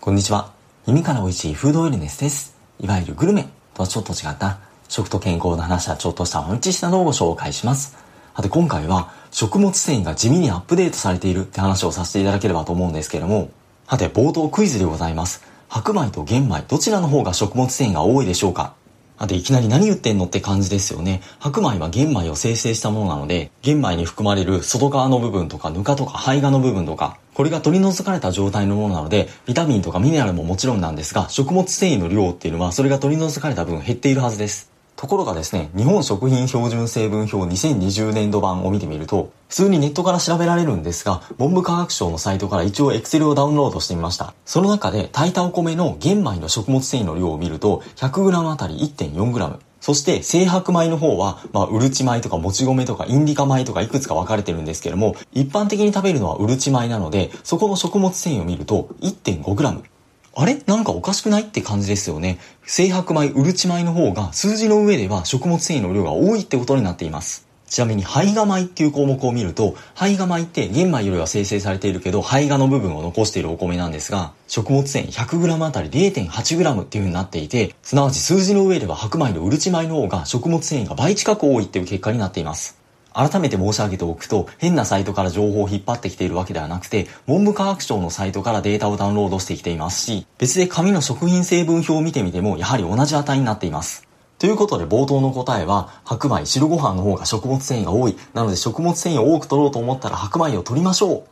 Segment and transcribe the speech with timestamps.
[0.00, 0.52] こんにちは。
[0.86, 2.56] 耳から美味しいフードウェルネスです。
[2.78, 7.98] いわゆるグルメとはちょっと違った食と健康の話やちょっとした豆知識などをご紹介します。
[8.36, 13.50] さて今回は食物繊維が地味にアップデートされているって話をさせていただければと思うんですけれども、
[13.88, 15.44] さて冒頭クイズでございます。
[15.68, 18.74] 白米と玄米どちらの方が食物繊維が多いでしょうか？
[19.18, 21.20] あといきなり何言ってんのって感じですよね。
[21.40, 34.77] 白米は玄米を生成したものなので、玄米に含まれる外側の部分とかぬかとか胚芽の部分とか、これが取り除かれた状態のものなので、ビタミンとかミネラルももちろんなんですが、食物繊維の量っていうのはそれが取り除かれた分減っているはずです。
[34.98, 44.34] ところがですね、日本食品標準成分表2020年度版を見てみると、普通にネットから調べられるんですが、文部科学省のサイトから一応 Excel をダウンロードしてみました。
[44.44, 49.58] その中で炊いたお米の玄米の食物繊維の量を見ると、100g あたり 1.4g。
[49.80, 59.97] そして、精白米の方は、まあ、うるち米とかもち米とかインディカ米とかいくつか分かれてるんですけども、一般的に食べるのはうるち米なので、そこの食物繊維を見ると 1.5g。
[60.40, 60.62] あれ？
[60.66, 61.42] なんかおかしくない？
[61.42, 62.38] って感じですよね。
[62.64, 67.48] 精白米、うるち米の方が数字の上では食物繊維の量が多いってことになっています。
[67.66, 82.78] ちなみに胚芽米っていう項目を見ると、胚芽米って玄米よりは生成されているけど、胚芽の部分を残しているお米なんですが、食物繊維 100g あたり 0.8g っていう風になっていて、すなわち数字の上では白米のうるち米の方が食物繊維が倍近く多いっていう結果になっています。
[83.18, 94.06] 改めて申し上げておくと、変なサイトから情報を引っ張ってきているわけではなくて、文部科学省のサイトからデータをダウンロードしてきていますし、別で紙の食品成分表を見てみても、やはり同じ値になっています。
[94.38, 98.16] ということで冒頭の答えは、白米、白ご飯の方が食物繊維が多い。
[98.34, 101.18] なので食物繊維を多く取ろうと思ったら白米を取りましょう。
[101.18, 101.22] っ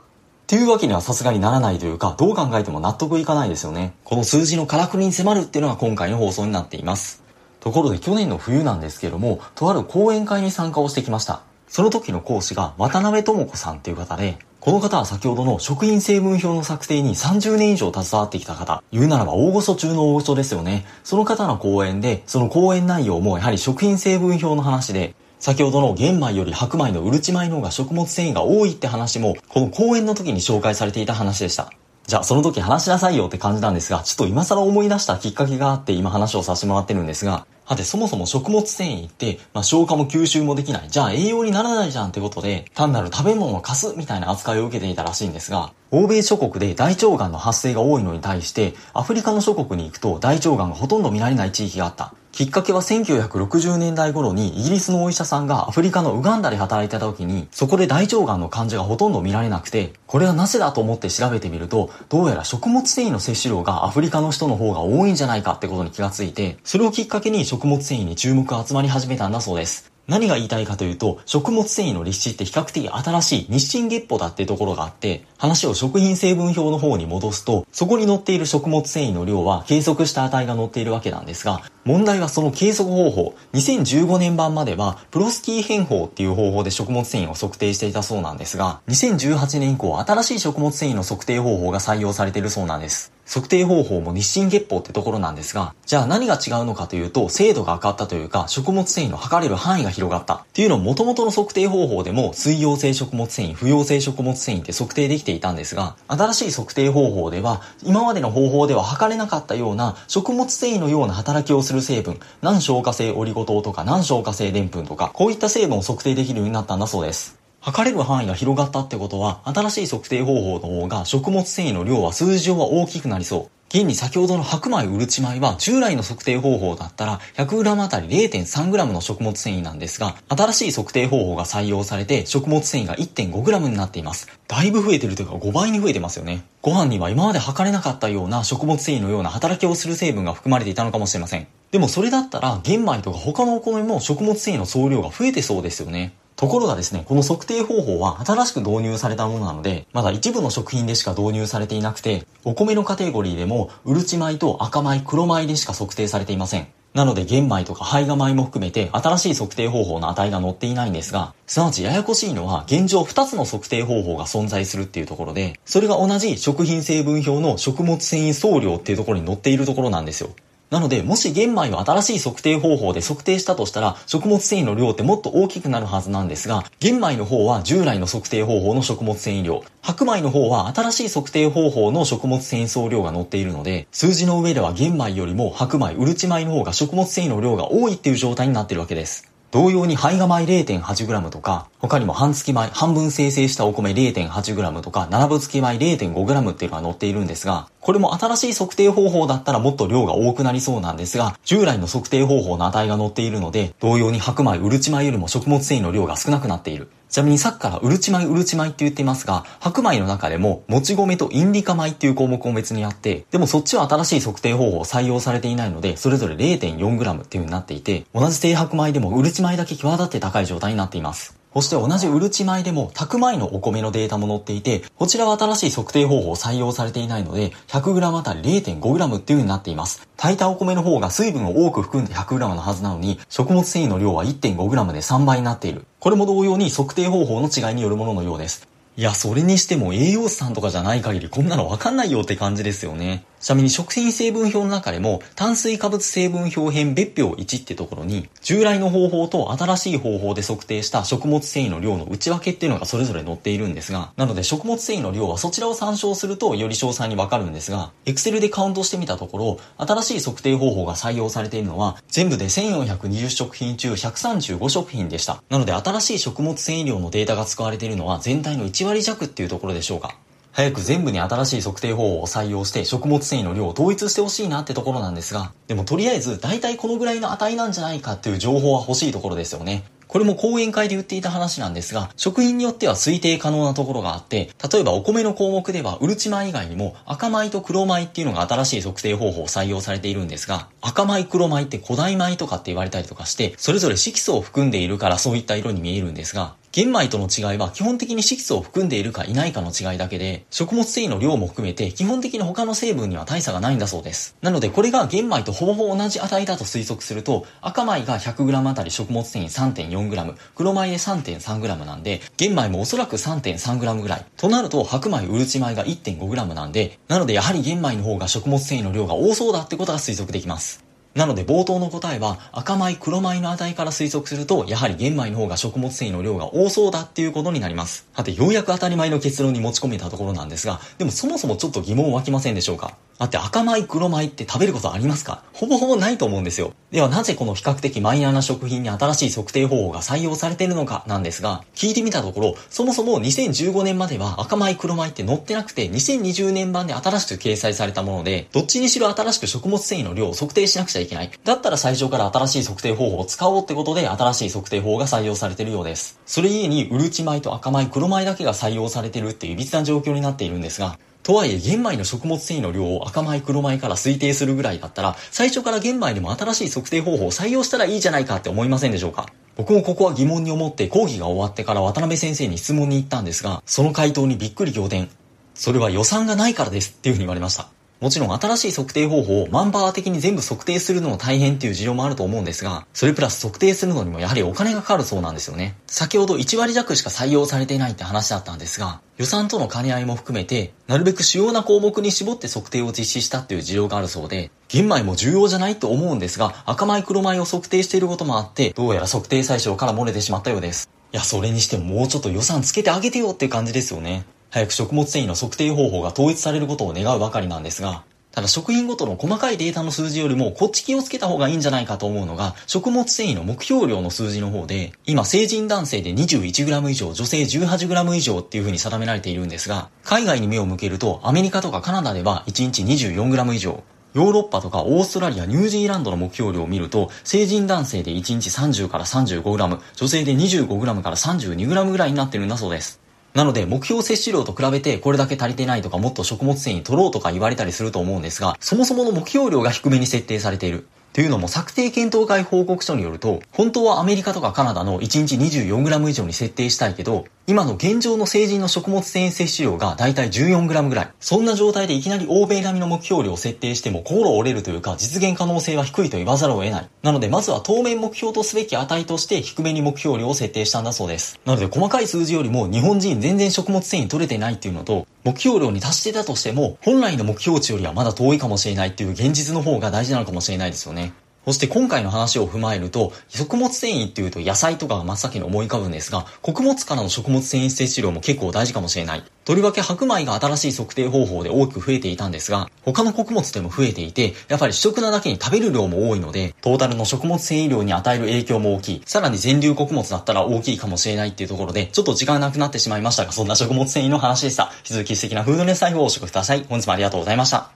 [0.49, 3.95] ていうわけにはさすがにならないというか、どう考えても納得いかないですよね。
[4.03, 7.23] この数字のからくりに迫るっていうのが今回の放送になっています。
[7.61, 11.43] ところで去年の冬なんですけども、とある講演会に参加をしてきました。
[11.69, 20.85] その時の講師が渡辺智子さんっていう方で、この方は先ほどの食品成分表の策定に30年以上携わってきた方、言うならば大御所中の大御所ですよね。
[21.05, 31.71] その方の講演で、その講演内容もやはり食品成分表の話で、先ほどの玄米より白米のうるち米の方が食物繊維が多いって話も、この講演の時に紹介されていた話でした。
[32.07, 40.89] じゃあその時話しなさいよって感じなんですが、ちょっと今更思い出したきっかけがあって今話をさせてもらってるんですが、はて、そもそも食物繊維って、まあ、消化も吸収もできない。
[40.89, 52.15] じゃあ栄養にならないじゃんってことで、単なる食べ物を貸すみたいな扱いを受けていたらしいんですが、欧米諸国で大腸がんの発生が多いのに対して、アフリカの諸国に行くと大腸がんがほとんど見られない地域があった。
[52.37, 69.96] きっかけは1960年代頃にイギリスのお医者さんがアフリカのウガンダで働いてた時に、そこで大腸がんの患者がほとんど見られなくて、これはなぜだと思って調べてみると、どうやら食物繊維の摂取量がアフリカの人の方が多いんじゃないかってことに気がついて、それをきっかけに食物繊維に注目が集まり始めたんだそうです。
[70.09, 93.16] 何が言いたいかというと、食物繊維の立地って比較的新しい日清月歩だっていうところがあって、話を食品成分表の方に戻すと、そこに載っている食物繊維の量は計測した値が載っているわけなんですが、問題はその計測方法、2015年版までは、プロスキー変法っていう方法で食物繊維を測定していたそうなんですが、2018年以降新しい食物繊維の測定方法が採用されているそうなんです。
[93.27, 100.35] 測定方法も日清月報ってところなんですが、じゃあ何が違うのかというと、精度が上がったというか、食物繊維の測れる範囲が広がった。
[100.37, 117.46] っていうのも元々の測定方法でも、水溶性食物繊維、不溶性食物繊維って測定できていたんですが、新しい測定方法では、今までの方法では測れなかったような食物繊維のような働きをする成分、難消化性オリゴ糖とか難消化性澱粉とか、こういった成分を測定できるようになったんだそうです。
[117.67, 123.51] 測れる範囲が広がったってことは、新しい測定方法の方が食物繊維の量は数字上は大きくなりそう。
[123.71, 134.29] 現に先ほどの白米うるち米は従来の測定方法だったら 100g あたり 0.3g の食物繊維なんですが、新しい測定方法が採用されて食物繊維が 1.5g になっています。
[134.47, 136.45] だいぶ増えてるというか5倍に増えてますよね。
[136.63, 141.49] ご飯には今まで測れなかったような食物繊維のような働きをする成分が含まれていたのかもしれません。
[141.73, 146.15] でもそれだったら玄米とか他のお米も食物繊維の総量が増えてそうですよね。
[146.37, 156.69] ところがですね、この測定方法は新しく導入されたものなので、まだ一部の食品でしか導入されていなくて、お米のカテゴリーでも、うるち米と赤米、黒米でしか測定されていません。
[156.97, 170.31] なので玄米とか胚芽米も含めて新しい測定方法の値が載っていないんですが、すなわちややこしいのは現状2つの測定方法が存在するっていうところで、それが同じ食品成分表の食物繊維総量っていうところに載っているところなんですよ。
[170.69, 189.36] なので、もし玄米を新しい測定方法で測定したとしたら、食物繊維の量ってもっと大きくなるはずなんですが、玄米の方は従来の測定方法の食物繊維量、白米の方は新しい測定方法の食物繊維総量が載っているので、数字の上では玄米よりも白米、うるち米の方が食物繊維の量が多いっていう状態になっているわけです。
[189.57, 206.91] 同様に胚芽米 0.8g とか、他にも半月米、半分生成したお米 0.8g とか、7分月米 0.5g っていうのが載っているんですが、これも新しい測定方法だったらもっと量が多くなりそうなんですが、従来の測定方法の値が載っているので、同様に白米、うるち米よりも食物繊維の量が少なくなっている。
[207.17, 221.39] ちなみにさっきからうるち米うるち米って言っていますが、白米の中でも、もち米とインディカ米っていう項目を別にあって、でもそっちは新しい測定方法を採用されていないので、それぞれ 0.4g っていう風になっていて、同じ低白米でもうるち米だけ際立って高い状態になっています。
[221.57, 230.07] そして同じうるち米でも、炊く前のお米のデータも載っていて、こちらは新しい測定方法を採用されていないので、100g あたり 0.5g っていう風になっています。
[230.19, 235.87] 炊いたお米の方が水分を多く含んで 100g のはずなのに、食物繊維の量は 1.5g で3倍になっている。
[235.99, 238.69] これも同様に測定方法の違いによるもののようです。
[238.99, 243.25] いや、それにしても栄養士さんとかじゃない限りこんなのわかんないよって感じですよね。
[243.41, 265.43] ちなみに食品成分表の中でも炭水化物成分表編別表1ってところに従来の方法と新しい方法で測定した食物繊維の量の内訳っていうのがそれぞれ載っているんですが、なので食物繊維の量はそちらを参照するとより詳細にわかるんですが、Excel でカウントしてみたところ、新しい測定方法が採用されているのは全部で1420食品中135食品でした。
[265.51, 270.17] なので新しい食物繊維量のデータが使われているのは全体の1割弱っていうところでしょうか。
[270.57, 279.85] 早く全部に新しい測定方法を採用して食物繊維の量を統一してほしいなってところなんですが、でもとりあえず大体このぐらいの値なんじゃないかっていう情報は欲しいところですよね。
[280.09, 304.37] これも講演会で言っていた話なんですが、食品によっては推定可能なところがあって、例えばお米の項目では、うるち米以外にも赤米と黒米っていうのが新しい測定方法を採用されているんですが、赤米黒米って古代米とかって言われたりとかして、それぞれ色素を含んでいるからそういった色に見えるんですが、玄米との違いは基本的に色素を含んでいるかいないかの違いだけで、食物繊維の量も含めて基本的に他の成分には大差がないんだそうです。
[304.43, 314.27] なのでこれが玄米とほぼほぼ同じ値だと推測すると、赤米が 100g あたり食物繊維 3.4g、黒米で 3.3g なんで、玄米もおそらく 3.3g ぐらい。
[314.37, 320.86] となると白米うるち米が 1.5g なんで、なのでやはり玄米の方が食物繊維の量が多そうだってことが推測できます。
[321.17, 328.07] なので冒頭の答えは赤米黒米の値から推測するとやはり玄米の方が食物繊維の量が多そうだっていうことになります。
[328.15, 332.97] さてようやく当たり前の結論に持ち込めたところなんですがでもそもそもちょっと疑問湧きませんでしょうか？
[333.19, 335.43] だって赤米黒米って食べることありますか？
[335.55, 336.75] ほぼほぼないと思うんですよ。
[336.91, 351.31] ではなぜこの比較的マイナーな食品に新しい測定方法が採用されているのかなんですが、聞いてみたところ、そもそも2015年までは赤米黒米って載ってなくて、2020年版で新しく掲載されたもので、どっちにしろ新しく食物繊維の量を測定しなくちゃいけない。
[351.45, 356.21] だったら最初から新しい測定方法を使おうってことで、新しい測定法が採用されてるようです。
[356.27, 369.27] それゆえに、うるち米と赤米黒米だけが採用されてるっていう歪な状況になっているんですが、とはいえ玄米の食物繊維の量を赤米黒米から推定するぐらいだったら、最初から玄米でも新しい測定方法を採用したらいいじゃないかって思いませんでしょうか？
[369.57, 375.09] 僕もここは疑問に思って講義が終わってから渡辺先生に質問に行ったんですが、その回答にびっくり仰天。
[375.55, 377.69] それは予算がないからですっていうふうに言われました。
[377.99, 385.77] もちろん新しい測定方法をマンパワー的に全部測定するのも大変っていう事情もあると思うんですが、それプラス測定するのにもやはりお金がかかるそうなんですよね。
[385.87, 400.91] 先ほど1割弱しか採用されていないって話だったんですが、予算との兼ね合いも含めて、なるべく主要な項目に絞って測定を実施したっていう事情があるそうで、玄米も重要じゃないと思うんですが、赤米黒米を測定していることもあって、どうやら測定対象から漏れてしまったようです。
[401.13, 404.27] いや、それにしてももうちょっと予算つけてあげてよっていう感じですよね。
[404.57, 423.83] 早く食物繊維の測定方法が統一されることを願うばかりなんですが、ただ食品ごとの細かいデータの数字よりもこっち気をつけた方がいいんじゃないかと思うのが食物繊維の目標量の数字の方で今成人男性で 21g 以上女性 18g 以上っていう風に定められているんですが海外に目を向けるとアメリカとかカナダでは1日 24g 以上
[424.13, 433.06] ヨーロッパとかオーストラリア、ニュージーランドの目標量を見ると、成人男性で1日30から 35g、女性で 25g から 32g ぐらいになってるんだそうです。
[433.37, 440.89] なので、目標摂取量と比べてこれだけ足りてないとかもっと食物繊維取ろうとか言われたりすると思うんですが、そもそもの目標量が低めに設定されている。
[441.17, 451.09] というのも策定検討会報告書によると、本当はアメリカとかカナダの1日 24g 以上に設定したいけど、今の現状の成人の食物繊維摂取量がだいたい 14g ぐらい。
[451.19, 456.89] そんな状態でいきなり欧米並みの目標量を設定しても心折れるというか実現可能性は低いと言わざるを得ない。
[457.03, 461.41] なのでまずは当面目標とすべき値として低めに目標量を設定したんだそうです。
[461.47, 471.15] なので細かい数字よりも日本人全然食物繊維取れてないっていうのと、目標量に達していたとしても本来の目標値よりはまだ遠いかもしれないっていう現実の方が大事なのかもしれないですよね。
[471.47, 479.23] そして今回の話を踏まえると、食物繊維っていうと野菜とかが真っ先に思い浮かぶんですが、穀物からの食物繊維摂取量も結構大事かもしれない。
[479.45, 489.03] とりわけ白米が新しい測定方法で大きく増えていたんですが、他の穀物でも増えていて、やっぱり主食なだけに食べる量も多いので、トータルの食物繊維量に与える影響も大きい。
[489.07, 494.73] さらに全粒穀物だったら大きいかもしれないっていうところで、ちょっと時間なくなってしまいましたが、そんな食物繊維の話でした。
[494.79, 496.67] 引き続き素敵なフードネス財布をお食ください。
[496.69, 497.76] 本日もありがとうございました。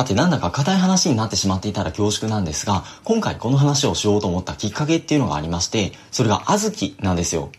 [0.00, 7.50] はて、なんだか硬い話になってしまっていたら恐縮なんですが、今回この話をしようと思ったきっかけっていうのがありまして、それが小豆なんですよ。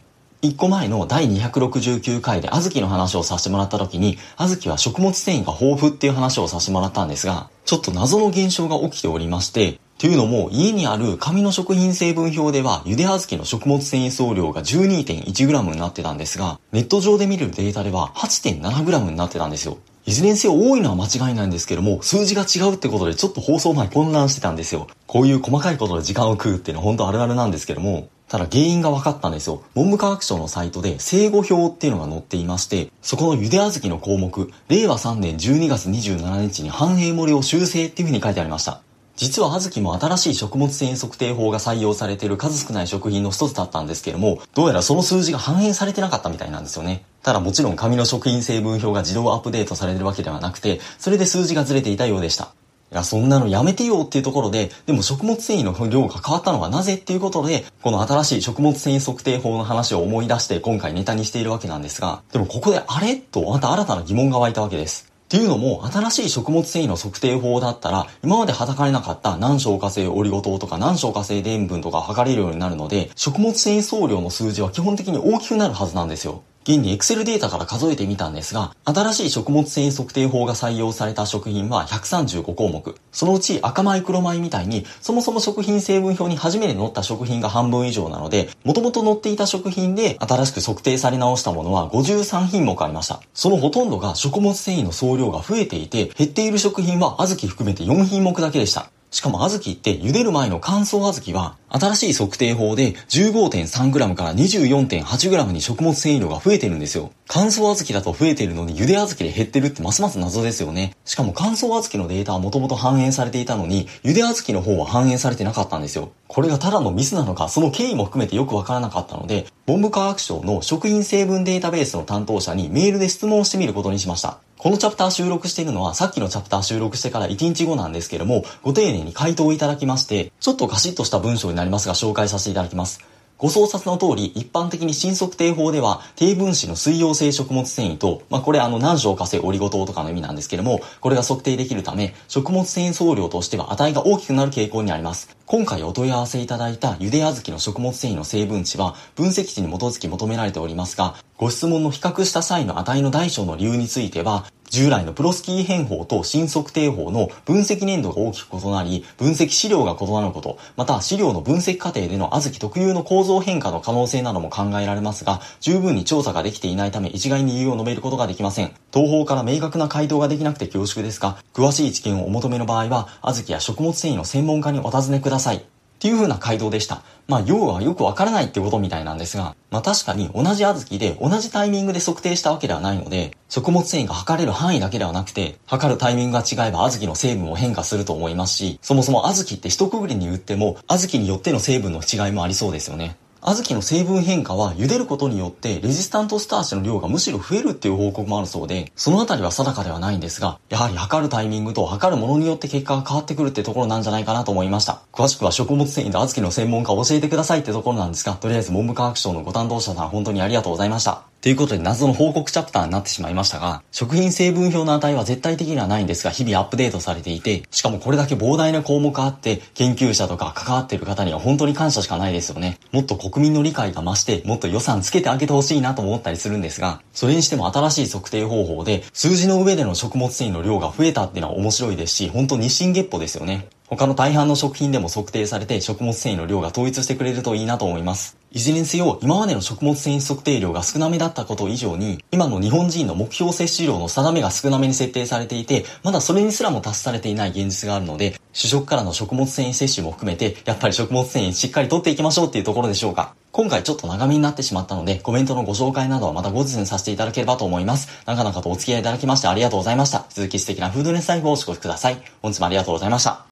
[0.42, 19.78] 一個前の第269回で小豆の話をさせてもらった時に、小豆は食物繊維が豊富っていう話をさせてもらったんですが、ちょっと謎の現象が起きておりまして、というのも、家にある紙の食品成分表では、茹で小豆の食物繊維総量が 12.1g になってたんですが、ネット上で見るデータでは 8.7g になってたんですよ。
[20.08, 24.88] いずれにせよ多いのは間違いないんですけども、数字が違うってことでちょっと放送前混乱してたんですよ。
[25.06, 29.62] こういう細かいことで時間を食うっていうのは本当あるあるなんですけども、ただ原因が分かったんですよ。
[29.76, 38.82] 文部科学省のサイトで生後表っていうのが載っていまして、そこの茹で小豆の項目、令和3年12月27日に繁栄盛りを修正っていう風に書いてありました。
[39.16, 47.06] 実は小豆も新しい食物繊維測定法が採用されている数少ない食品の一つだったんですけれども、どうやらその数字が反映されてなかったみたいなんですよね。
[47.22, 52.54] ただもちろん紙の食品成分表が自動アップデートされてるわけではなくて、それで数字がずれていたようでした。
[52.92, 63.16] いや、そんなのやめてよっていうところで、でも食物繊維の量が変わったのはなぜっていうことで、この新しい食物繊維測定法の話を思い出して今回ネタにしているわけなんですが、でもここであれ？
[63.16, 65.11] とまた新たな疑問が湧いたわけです。
[65.32, 76.44] っていうのも、新しい食物繊維の測定法だったら、今まではたかれなかった難消化性オリゴ糖とか難消化性塩分とか測れるようになるので、食物繊維総量の数字は基本的に大きくなるはずなんですよ。
[76.64, 82.96] 現に Excel データから数えてみたんですが、新しい食物繊維測定法が採用された食品は135項目。
[83.12, 93.22] そのうち赤米黒米みたいに、そもそも食品成分表に初めて載った食品が半分以上なので、元々載っていた食品で新しく測定され直したものは53品目ありました。
[93.34, 98.92] そのほとんどが食物繊維の総量が増えていて、減っている食品は小豆含めて4品目だけでした。
[99.12, 107.12] しかも小豆って茹でる前の乾燥小豆は新しい測定法で 15.3g から 24.8g に食物繊維量が増えてるんですよ。
[107.28, 110.96] 乾燥小豆だと増えてるのに茹で小豆で減ってるってますます謎ですよね。
[111.04, 116.12] しかも乾燥小豆のデータはもともと反映されていたのに茹で小豆の方は反映されてなかったんですよ。
[116.30, 124.40] これがただのミスなのか、その経緯も含めてよくわからなかったので、文部科学省の食品成分データベースの担当者にメールで質問してみることにしました。
[124.62, 133.04] このチャプター収録しているのはさっきのチャプター収録してから1日後なんですけども、ご丁寧に回答をいただきまして、ちょっとガシッとした文章になりますが紹介させていただきます。
[133.42, 145.36] ご創察の通り、一般的に新測定法では、低分子の水溶性食物繊維と、まあ、これあの、難消化性オリゴ糖とかの意味なんですけども、これが測定できるため、食物繊維総量としては値が大きくなる傾向にあります。
[145.48, 168.72] 今回お問い合わせいただいた茹で小豆の食物繊維の成分値は、分析値に基づき求められておりますが、ご質問の比較した際の値の大小の理由については、従来のプロスキー変法と新測定法の分析年度が大きく異なり、分析資料が異なること、また資料の分析過程での小豆特有の構造変化の可能性なども考えられますが、十分に調査ができていないため一概に理由を述べることができません。
[168.94, 175.66] 東方から明確な回答ができなくて恐縮ですが、詳しい知見をお求めの場合は、小豆や食物繊維の専門家にお尋ねください。
[176.02, 177.04] っていう風な回答でした。
[177.28, 193.16] まあ、要はよくわからないってことみたいなんですが、まあ確かに同じ小豆で同じタイミングで測定したわけではないので、食物繊維が測れる範囲だけではなくて、測るタイミングが違えば小豆の成分も変化すると思いますし、そもそも小豆って一括りに言っても、小豆によっての成分の違いもありそうですよね。
[193.44, 205.02] 小豆の成分変化は茹でることによってレジスタントスターチの量がむしろ増えるっていう報告もあるそうで、そのあたりは定かではないんですが、やはり測るタイミングと測るものによって結果が変わってくるってところなんじゃないかなと思いました。
[205.12, 211.31] 詳しくは食物繊維と小豆の専門家を教えてくださいってところなんですが、とりあえず文部科学省のご担当者さん本当にありがとうございました。
[211.42, 222.78] ということで謎の報告チャプターになってしまいましたが、食品成分表の値は絶対的にはないんですが、日々アップデートされていて、しかもこれだけ膨大な項目あって、研究者とか関わっている方には本当に感謝しかないですよね。
[222.92, 233.68] もっと国民の理解が増して、もっと予算つけてあげてほしいなと思ったりするんですが、それにしても新しい測定方法で、数字の上での食物繊維の量が増えたっていうのは面白いですし、本当日進月歩ですよね。
[233.88, 238.41] 他の大半の食品でも測定されて食物繊維の量が統一してくれるといいなと思います。
[238.54, 253.36] いずれにせよ、今までの食物繊維測定量が少なめだったこと以上に、今の日本人の目標摂取量の定めが少なめに設定されていて、まだそれにすらも達されていない現実があるので、主食からの食物繊維摂取も含めて、やっぱり食物繊維しっかりとっていきましょうっていうところでしょうか。
[253.54, 258.10] 今回ちょっと長めになってしまったので、コメントのご紹介などはまた後日にさせていただければと思います。
[258.26, 260.26] なかなかとお付き合いいただきましてありがとうございました。
[260.28, 262.18] 続き素敵なフードネスライフをお過ごしください。
[262.42, 263.46] 本日もありがとうございました。